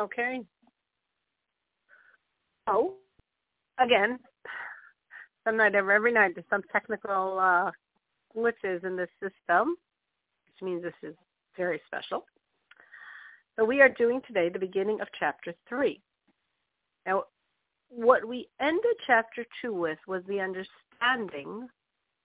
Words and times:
Okay. 0.00 0.40
Oh, 2.66 2.94
again, 3.78 4.18
some 5.44 5.56
night 5.56 5.74
every 5.74 6.12
night 6.12 6.32
there's 6.34 6.46
some 6.48 6.62
technical 6.72 7.38
uh, 7.38 7.70
glitches 8.34 8.84
in 8.84 8.96
the 8.96 9.06
system, 9.22 9.76
which 10.46 10.62
means 10.62 10.82
this 10.82 10.94
is 11.02 11.14
very 11.56 11.80
special. 11.86 12.24
So 13.56 13.64
we 13.64 13.80
are 13.80 13.88
doing 13.88 14.20
today 14.26 14.48
the 14.48 14.58
beginning 14.58 15.00
of 15.00 15.08
chapter 15.18 15.54
3. 15.68 16.00
Now, 17.06 17.24
what 17.88 18.26
we 18.26 18.48
ended 18.60 18.96
chapter 19.06 19.44
2 19.62 19.72
with 19.72 19.98
was 20.08 20.22
the 20.26 20.40
understanding 20.40 21.68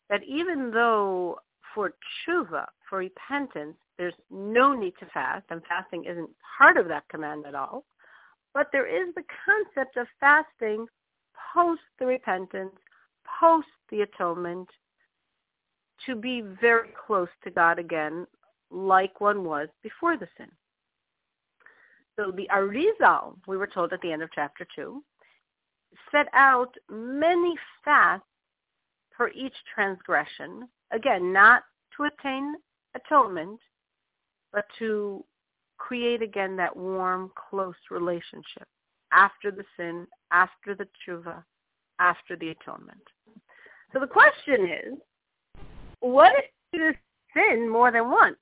that 0.09 0.23
even 0.23 0.71
though 0.71 1.39
for 1.75 1.91
tshuva, 2.27 2.65
for 2.89 2.99
repentance, 2.99 3.75
there's 3.97 4.15
no 4.31 4.73
need 4.73 4.93
to 4.99 5.05
fast, 5.13 5.45
and 5.49 5.61
fasting 5.67 6.05
isn't 6.05 6.29
part 6.57 6.77
of 6.77 6.87
that 6.87 7.07
command 7.09 7.45
at 7.45 7.55
all, 7.55 7.85
but 8.53 8.67
there 8.71 8.87
is 8.87 9.13
the 9.15 9.23
concept 9.45 9.97
of 9.97 10.07
fasting 10.19 10.87
post 11.53 11.81
the 11.99 12.05
repentance, 12.05 12.75
post 13.39 13.67
the 13.91 14.01
atonement, 14.01 14.67
to 16.05 16.15
be 16.15 16.41
very 16.61 16.89
close 17.05 17.27
to 17.43 17.51
God 17.51 17.77
again, 17.77 18.25
like 18.71 19.21
one 19.21 19.43
was 19.43 19.67
before 19.83 20.17
the 20.17 20.27
sin. 20.37 20.47
So 22.15 22.31
the 22.31 22.47
Arizal, 22.53 23.35
we 23.47 23.57
were 23.57 23.67
told 23.67 23.93
at 23.93 24.01
the 24.01 24.11
end 24.11 24.21
of 24.21 24.29
chapter 24.33 24.65
2, 24.75 25.01
set 26.11 26.27
out 26.33 26.73
many 26.89 27.55
fasts 27.83 28.25
for 29.15 29.29
each 29.31 29.55
transgression. 29.73 30.67
Again, 30.91 31.31
not 31.33 31.63
to 31.97 32.03
attain 32.03 32.55
atonement, 32.95 33.59
but 34.51 34.65
to 34.79 35.23
create 35.77 36.21
again 36.21 36.55
that 36.57 36.75
warm, 36.75 37.31
close 37.49 37.75
relationship 37.89 38.67
after 39.11 39.51
the 39.51 39.63
sin, 39.77 40.05
after 40.31 40.75
the 40.75 40.87
tshuva, 41.07 41.43
after 41.99 42.35
the 42.35 42.49
atonement. 42.49 43.01
So 43.93 43.99
the 43.99 44.07
question 44.07 44.65
is, 44.65 44.99
what 45.99 46.33
if 46.37 46.45
you 46.73 46.93
sin 47.33 47.67
more 47.67 47.91
than 47.91 48.09
once? 48.09 48.37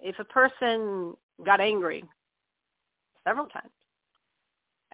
If 0.00 0.18
a 0.18 0.24
person 0.24 1.14
got 1.44 1.60
angry 1.60 2.04
several 3.24 3.46
times, 3.46 3.70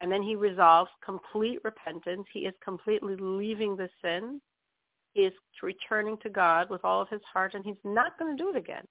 and 0.01 0.13
then 0.13 0.23
he 0.23 0.37
resolves 0.37 0.91
complete 1.05 1.61
repentance, 1.65 2.27
he 2.33 2.41
is 2.41 2.55
completely 2.63 3.17
leaving 3.19 3.77
the 3.77 3.89
sin, 4.03 4.41
he 5.19 5.25
is 5.25 5.33
returning 5.65 6.17
to 6.23 6.31
God 6.31 6.71
with 6.71 6.85
all 6.85 7.03
of 7.03 7.09
his 7.09 7.21
heart, 7.33 7.55
and 7.55 7.65
he's 7.65 7.75
not 7.85 8.17
going 8.21 8.37
to 8.37 8.41
do 8.41 8.51
it 8.51 8.57
again. 8.57 8.85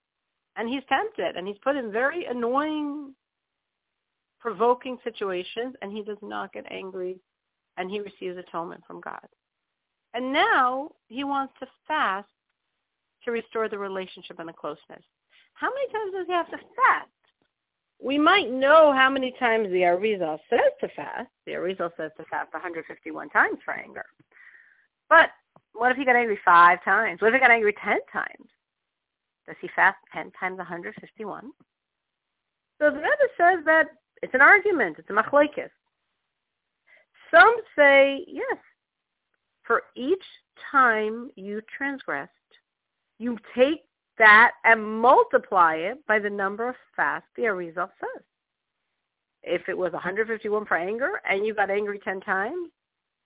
And 0.57 0.67
he's 0.67 0.83
tempted, 0.89 1.37
and 1.37 1.47
he's 1.47 1.57
put 1.63 1.77
in 1.77 1.89
very 1.89 2.25
annoying, 2.25 3.13
provoking 4.41 4.97
situations, 5.05 5.75
and 5.81 5.89
he 5.91 6.03
does 6.03 6.17
not 6.21 6.51
get 6.51 6.65
angry, 6.69 7.17
and 7.77 7.89
he 7.89 8.01
receives 8.01 8.37
atonement 8.37 8.83
from 8.85 8.99
God. 8.99 9.25
And 10.13 10.33
now 10.33 10.91
he 11.07 11.23
wants 11.23 11.53
to 11.61 11.67
fast 11.87 12.27
to 13.23 13.31
restore 13.31 13.69
the 13.69 13.77
relationship 13.77 14.39
and 14.39 14.49
the 14.49 14.53
closeness. 14.53 15.03
How 15.53 15.69
many 15.69 15.91
times 15.93 16.13
does 16.13 16.27
he 16.27 16.33
have 16.33 16.51
to 16.51 16.57
fast? 16.57 17.09
We 18.03 18.17
might 18.17 18.51
know 18.51 18.91
how 18.93 19.09
many 19.09 19.33
times 19.39 19.69
the 19.69 19.81
Arizal 19.81 20.39
says 20.49 20.71
to 20.81 20.89
fast. 20.89 21.29
The 21.45 21.53
Arizal 21.53 21.91
says 21.95 22.11
to 22.17 22.25
fast 22.25 22.51
151 22.51 23.29
times 23.29 23.59
for 23.63 23.73
anger. 23.73 24.05
But 25.09 25.29
what 25.77 25.91
if 25.91 25.97
he 25.97 26.05
got 26.05 26.15
angry 26.15 26.39
five 26.43 26.83
times? 26.83 27.21
What 27.21 27.29
if 27.29 27.33
he 27.35 27.39
got 27.39 27.51
angry 27.51 27.73
10 27.73 27.99
times? 28.11 28.49
Does 29.45 29.55
he 29.61 29.69
fast 29.75 29.97
10 30.13 30.31
times 30.39 30.57
151? 30.57 31.51
So 32.79 32.91
the 32.91 32.97
Rebbe 32.97 33.07
says 33.37 33.63
that 33.65 33.87
it's 34.21 34.33
an 34.33 34.41
argument. 34.41 34.97
It's 34.99 35.09
a 35.09 35.13
machlekes. 35.13 35.69
Some 37.33 37.55
say, 37.77 38.25
yes, 38.27 38.57
for 39.63 39.83
each 39.95 40.23
time 40.71 41.29
you 41.35 41.61
transgressed, 41.77 42.31
you 43.19 43.37
take 43.55 43.83
that 44.17 44.51
and 44.63 44.83
multiply 44.83 45.75
it 45.75 46.05
by 46.07 46.19
the 46.19 46.29
number 46.29 46.69
of 46.69 46.75
fasts 46.95 47.27
the 47.35 47.43
Arizal 47.43 47.89
says. 47.99 48.23
If 49.43 49.69
it 49.69 49.77
was 49.77 49.93
151 49.93 50.65
for 50.65 50.77
anger 50.77 51.21
and 51.29 51.45
you 51.45 51.53
got 51.53 51.69
angry 51.69 51.99
10 51.99 52.21
times, 52.21 52.69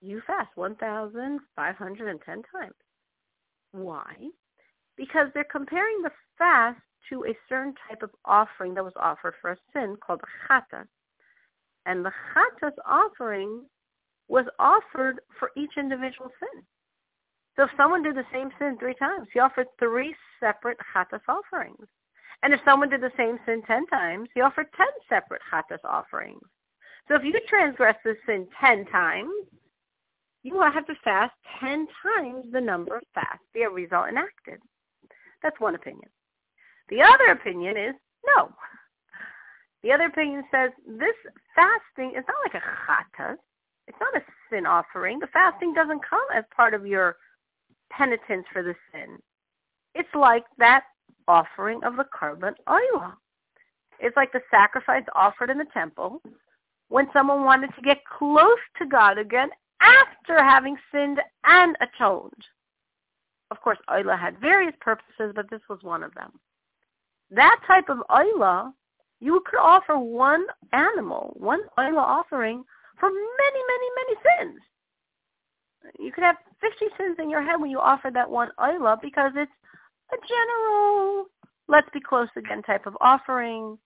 you 0.01 0.21
fast 0.25 0.49
1,510 0.55 2.43
times. 2.51 2.73
Why? 3.71 4.13
Because 4.97 5.27
they're 5.33 5.43
comparing 5.45 6.01
the 6.01 6.11
fast 6.37 6.79
to 7.09 7.25
a 7.25 7.37
certain 7.47 7.73
type 7.87 8.03
of 8.03 8.11
offering 8.25 8.73
that 8.73 8.83
was 8.83 8.93
offered 8.95 9.35
for 9.41 9.51
a 9.51 9.57
sin 9.73 9.97
called 10.05 10.21
chata. 10.49 10.85
And 11.85 12.05
the 12.05 12.11
chata's 12.33 12.77
offering 12.85 13.65
was 14.27 14.45
offered 14.59 15.21
for 15.39 15.51
each 15.57 15.71
individual 15.77 16.29
sin. 16.39 16.63
So 17.55 17.63
if 17.63 17.71
someone 17.75 18.03
did 18.03 18.15
the 18.15 18.25
same 18.31 18.49
sin 18.59 18.77
three 18.79 18.95
times, 18.95 19.27
he 19.33 19.39
offered 19.39 19.67
three 19.77 20.15
separate 20.39 20.77
chatas 20.93 21.21
offerings. 21.27 21.87
And 22.43 22.53
if 22.53 22.61
someone 22.65 22.89
did 22.89 23.01
the 23.01 23.11
same 23.17 23.37
sin 23.45 23.61
ten 23.67 23.85
times, 23.87 24.29
he 24.33 24.41
offered 24.41 24.67
ten 24.75 24.87
separate 25.09 25.41
chatas 25.51 25.83
offerings. 25.83 26.41
So 27.07 27.15
if 27.15 27.23
you 27.23 27.33
transgress 27.47 27.95
this 28.03 28.17
sin 28.25 28.47
ten 28.59 28.85
times, 28.85 29.31
you 30.43 30.55
will 30.55 30.71
have 30.71 30.87
to 30.87 30.95
fast 31.03 31.33
ten 31.59 31.87
times 32.03 32.45
the 32.51 32.61
number 32.61 32.97
of 32.97 33.03
fasts 33.13 33.45
the 33.53 33.61
Arizal 33.61 34.09
enacted. 34.09 34.59
That's 35.43 35.59
one 35.59 35.75
opinion. 35.75 36.09
The 36.89 37.01
other 37.01 37.31
opinion 37.31 37.77
is 37.77 37.95
no. 38.35 38.51
The 39.83 39.91
other 39.91 40.05
opinion 40.05 40.43
says 40.51 40.71
this 40.85 41.15
fasting 41.55 42.13
is 42.17 42.23
not 42.27 42.37
like 42.43 42.61
a 42.61 42.65
chatas. 42.85 43.37
It's 43.87 43.97
not 43.99 44.15
a 44.15 44.23
sin 44.49 44.65
offering. 44.65 45.19
The 45.19 45.27
fasting 45.27 45.73
doesn't 45.73 46.01
come 46.07 46.25
as 46.35 46.43
part 46.55 46.73
of 46.73 46.85
your 46.85 47.17
penitence 47.91 48.45
for 48.53 48.63
the 48.63 48.75
sin. 48.91 49.17
It's 49.95 50.13
like 50.13 50.43
that 50.57 50.83
offering 51.27 51.83
of 51.83 51.97
the 51.97 52.05
korban 52.05 52.53
oila. 52.67 53.13
It's 53.99 54.15
like 54.15 54.31
the 54.31 54.41
sacrifice 54.49 55.03
offered 55.15 55.49
in 55.49 55.57
the 55.57 55.67
temple 55.73 56.21
when 56.89 57.07
someone 57.13 57.43
wanted 57.43 57.73
to 57.75 57.81
get 57.81 57.99
close 58.05 58.59
to 58.79 58.85
God 58.85 59.17
again 59.17 59.49
after 59.81 60.43
having 60.43 60.77
sinned 60.91 61.19
and 61.43 61.75
atoned. 61.81 62.45
Of 63.51 63.59
course, 63.61 63.77
oila 63.89 64.17
had 64.17 64.39
various 64.39 64.75
purposes, 64.79 65.33
but 65.35 65.49
this 65.49 65.61
was 65.69 65.79
one 65.81 66.03
of 66.03 66.13
them. 66.13 66.31
That 67.31 67.59
type 67.67 67.89
of 67.89 67.99
oila, 68.09 68.73
you 69.19 69.41
could 69.45 69.59
offer 69.59 69.97
one 69.97 70.45
animal, 70.71 71.33
one 71.37 71.61
oila 71.77 71.97
offering 71.97 72.63
for 72.99 73.09
many, 73.09 73.61
many, 73.67 73.87
many 73.97 74.15
sins. 74.37 74.61
You 75.99 76.11
could 76.11 76.23
have 76.23 76.37
50 76.61 76.85
sins 76.97 77.17
in 77.19 77.29
your 77.29 77.41
head 77.41 77.59
when 77.59 77.71
you 77.71 77.79
offer 77.79 78.11
that 78.13 78.29
one 78.29 78.49
oila 78.59 79.01
because 79.01 79.31
it's 79.35 79.51
a 80.13 80.17
general, 80.27 81.25
let's 81.67 81.89
be 81.93 81.99
close 81.99 82.29
again 82.35 82.61
type 82.61 82.85
of 82.85 82.97
offering. 83.01 83.77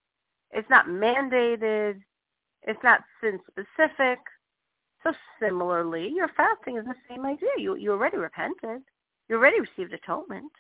It's 0.52 0.70
not 0.70 0.88
mandated. 0.88 2.02
It's 2.64 2.84
not 2.84 3.02
sin 3.22 3.40
specific. 3.50 4.20
So 5.06 5.14
similarly, 5.40 6.12
your 6.16 6.30
fasting 6.36 6.78
is 6.78 6.86
the 6.86 6.96
same 7.08 7.26
idea. 7.26 7.50
You 7.58 7.76
you 7.76 7.92
already 7.92 8.18
repented. 8.18 8.82
You 9.30 9.36
already 9.36 9.60
received 9.60 9.94
atonement. 9.94 10.52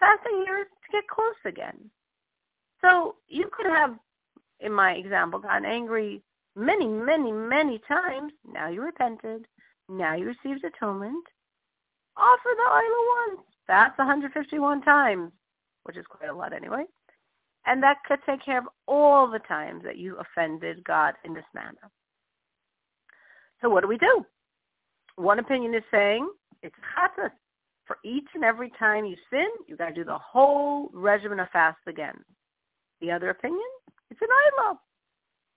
Fasting 0.00 0.44
here 0.46 0.60
is 0.60 0.66
to 0.86 0.92
get 0.92 1.08
close 1.08 1.34
again. 1.44 1.90
So 2.80 3.16
you 3.26 3.50
could 3.52 3.66
have, 3.66 3.98
in 4.60 4.72
my 4.72 4.92
example, 4.92 5.40
gotten 5.40 5.64
angry 5.64 6.22
many, 6.56 6.86
many, 6.86 7.32
many 7.32 7.80
times. 7.86 8.32
Now 8.50 8.68
you 8.68 8.82
repented. 8.82 9.46
Now 9.88 10.14
you 10.14 10.26
received 10.26 10.64
atonement. 10.64 11.24
Offer 12.16 12.50
the 12.56 12.70
oila 12.70 13.34
once. 13.34 13.46
That's 13.66 13.98
151 13.98 14.82
times, 14.82 15.32
which 15.84 15.96
is 15.96 16.06
quite 16.08 16.30
a 16.30 16.34
lot 16.34 16.52
anyway. 16.52 16.84
And 17.66 17.82
that 17.82 17.98
could 18.06 18.20
take 18.24 18.44
care 18.44 18.58
of 18.58 18.68
all 18.86 19.30
the 19.30 19.40
times 19.40 19.82
that 19.84 19.98
you 19.98 20.16
offended 20.16 20.84
God 20.84 21.14
in 21.24 21.34
this 21.34 21.44
manner. 21.54 21.90
So 23.60 23.68
what 23.68 23.82
do 23.82 23.88
we 23.88 23.98
do? 23.98 24.24
One 25.16 25.38
opinion 25.38 25.74
is 25.74 25.82
saying 25.90 26.28
it's 26.62 26.74
chatas. 26.96 27.30
For 27.86 27.96
each 28.04 28.28
and 28.34 28.44
every 28.44 28.70
time 28.78 29.06
you 29.06 29.16
sin, 29.30 29.48
you 29.66 29.76
got 29.76 29.88
to 29.88 29.94
do 29.94 30.04
the 30.04 30.18
whole 30.18 30.90
regimen 30.92 31.40
of 31.40 31.48
fast 31.50 31.78
again. 31.86 32.22
The 33.00 33.10
other 33.10 33.30
opinion, 33.30 33.66
it's 34.10 34.20
an 34.20 34.28
idol. 34.46 34.80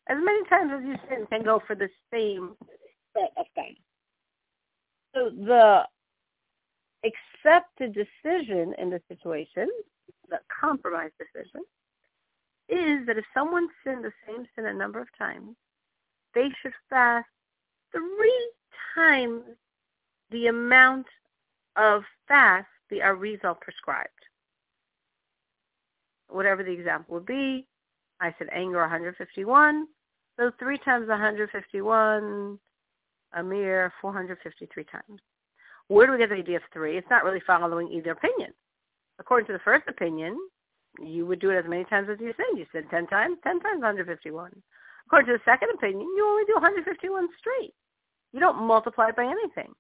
As 0.08 0.18
many 0.24 0.44
times 0.48 0.72
as 0.74 0.86
you 0.86 0.96
sin 1.10 1.28
can 1.28 1.44
go 1.44 1.62
for 1.68 1.76
the 1.76 1.90
same 2.12 2.56
set 3.14 3.32
of 3.38 3.46
things. 3.54 3.78
So 5.14 5.30
the 5.30 5.84
accepted 7.04 7.94
decision 7.94 8.74
in 8.78 8.90
the 8.90 9.02
situation, 9.10 9.68
the 10.30 10.40
compromise 10.60 11.12
decision, 11.20 11.62
is 12.70 13.06
that 13.08 13.18
if 13.18 13.26
someone 13.34 13.68
sinned 13.84 14.06
the 14.06 14.14
same 14.26 14.46
sin 14.56 14.68
a 14.68 14.74
number 14.74 15.02
of 15.02 15.08
times, 15.18 15.56
they 16.34 16.50
should 16.62 16.74
fast 16.90 17.28
three 17.92 18.52
times 18.96 19.44
the 20.32 20.48
amount 20.48 21.06
of 21.76 22.04
fast 22.28 22.68
the 22.90 23.00
Arizal 23.00 23.60
prescribed. 23.60 24.10
Whatever 26.30 26.64
the 26.64 26.72
example 26.72 27.16
would 27.16 27.26
be, 27.26 27.68
I 28.20 28.34
said 28.38 28.48
anger 28.54 28.80
151. 28.80 29.88
So 30.38 30.52
three 30.60 30.78
times 30.78 31.08
151, 31.08 32.60
a 33.34 33.44
mere 33.44 33.94
453 34.02 34.84
times. 34.86 35.22
Where 35.88 36.06
do 36.08 36.14
we 36.14 36.20
get 36.20 36.30
the 36.30 36.36
idea 36.36 36.58
of 36.58 36.64
three? 36.72 36.98
It's 36.98 37.10
not 37.10 37.24
really 37.24 37.42
following 37.46 37.92
either 37.92 38.12
opinion. 38.12 38.54
According 39.20 39.48
to 39.48 39.54
the 39.54 39.60
first 39.60 39.88
opinion, 39.88 40.38
you 41.00 41.26
would 41.26 41.40
do 41.40 41.50
it 41.52 41.58
as 41.58 41.70
many 41.70 41.84
times 41.86 42.10
as 42.10 42.20
you 42.20 42.34
said. 42.38 42.58
You 42.58 42.66
said 42.72 42.90
10 42.90 43.08
times, 43.08 43.38
10 43.44 43.60
times 43.60 43.82
151. 43.82 44.52
According 45.08 45.28
to 45.28 45.38
the 45.38 45.52
second 45.52 45.70
opinion, 45.76 46.08
you 46.16 46.26
only 46.26 46.46
do 46.46 46.54
151 46.54 47.28
straight. 47.40 47.74
You 48.42 48.48
don't 48.48 48.66
multiply 48.66 49.10
it 49.10 49.16
by 49.16 49.26
anything. 49.26 49.72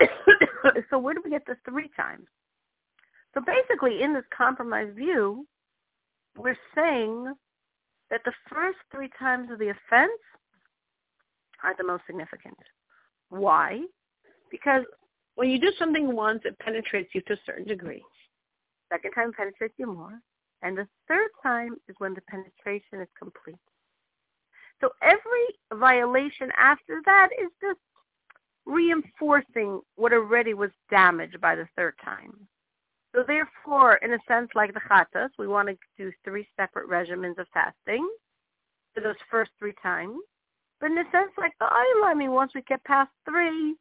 so 0.90 0.98
where 0.98 1.14
do 1.14 1.22
we 1.24 1.30
get 1.30 1.46
the 1.46 1.54
three 1.64 1.88
times? 1.96 2.26
So 3.32 3.40
basically, 3.40 4.02
in 4.02 4.12
this 4.12 4.24
compromise 4.36 4.88
view, 4.96 5.46
we're 6.36 6.58
saying 6.74 7.32
that 8.10 8.22
the 8.24 8.32
first 8.50 8.78
three 8.90 9.08
times 9.16 9.52
of 9.52 9.60
the 9.60 9.68
offense 9.68 10.20
are 11.62 11.76
the 11.78 11.84
most 11.84 12.02
significant. 12.08 12.58
Why? 13.28 13.82
Because 14.50 14.82
when 15.36 15.48
you 15.48 15.60
do 15.60 15.70
something 15.78 16.16
once, 16.16 16.40
it 16.44 16.58
penetrates 16.58 17.10
you 17.14 17.20
to 17.28 17.34
a 17.34 17.40
certain 17.46 17.68
degree. 17.68 18.02
Second 18.92 19.12
time 19.12 19.30
penetrates 19.32 19.74
you 19.78 19.86
more. 19.86 20.18
And 20.62 20.76
the 20.76 20.88
third 21.06 21.30
time 21.44 21.76
is 21.88 21.94
when 21.98 22.14
the 22.14 22.22
penetration 22.22 23.00
is 23.00 23.08
complete. 23.16 23.54
So 24.80 24.90
every 25.02 25.80
violation 25.80 26.50
after 26.56 27.00
that 27.04 27.28
is 27.40 27.50
just 27.60 27.80
reinforcing 28.66 29.80
what 29.96 30.12
already 30.12 30.54
was 30.54 30.70
damaged 30.90 31.40
by 31.40 31.54
the 31.54 31.66
third 31.76 31.94
time. 32.04 32.48
So 33.14 33.24
therefore, 33.26 33.94
in 33.96 34.12
a 34.12 34.18
sense 34.28 34.50
like 34.54 34.74
the 34.74 34.80
chatas, 34.80 35.30
we 35.38 35.48
want 35.48 35.68
to 35.68 35.76
do 35.96 36.12
three 36.24 36.46
separate 36.56 36.88
regimens 36.88 37.38
of 37.38 37.46
fasting 37.54 38.08
for 38.94 39.00
those 39.00 39.16
first 39.30 39.50
three 39.58 39.72
times. 39.82 40.18
But 40.80 40.92
in 40.92 40.98
a 40.98 41.10
sense 41.10 41.32
like 41.38 41.52
the 41.58 41.64
oila, 41.64 42.06
I 42.06 42.14
mean, 42.14 42.32
once 42.32 42.52
we 42.54 42.62
get 42.62 42.84
past 42.84 43.10
three, 43.24 43.74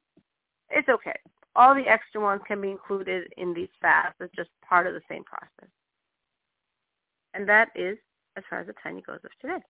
it's 0.69 0.89
okay. 0.89 1.15
All 1.55 1.75
the 1.75 1.87
extra 1.87 2.21
ones 2.21 2.41
can 2.47 2.61
be 2.61 2.71
included 2.71 3.31
in 3.37 3.53
these 3.53 3.69
fasts. 3.81 4.15
It's 4.19 4.33
just 4.35 4.49
part 4.67 4.87
of 4.87 4.93
the 4.93 5.01
same 5.09 5.23
process. 5.23 5.69
And 7.33 7.47
that 7.49 7.69
is 7.75 7.97
as 8.37 8.43
far 8.49 8.61
as 8.61 8.67
the 8.67 8.73
Tanya 8.81 9.01
goes 9.01 9.19
of 9.23 9.31
today. 9.41 9.61